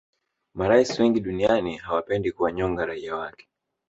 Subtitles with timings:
[0.53, 3.47] marais wengi duniani hawapendi kuwanyonga raia wake